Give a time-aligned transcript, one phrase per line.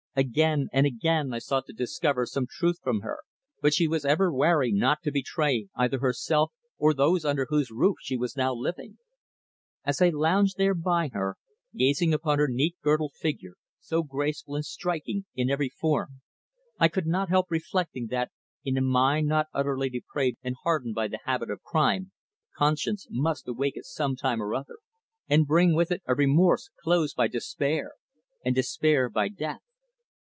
[0.13, 3.19] Again and again I sought to discover some truth from her,
[3.61, 7.95] but she was ever wary not to betray either herself or those under whose roof
[8.01, 8.97] she was now living.
[9.85, 11.37] As I lounged there by her,
[11.73, 16.19] gazing upon her neat girdled figure, so graceful and striking in every form,
[16.77, 18.31] I could not help reflecting that,
[18.65, 22.11] in a mind not utterly depraved and hardened by the habit of crime,
[22.57, 24.79] conscience must awake at some time or other,
[25.29, 27.93] and bring with it a remorse closed by despair,
[28.43, 29.61] and despair by death.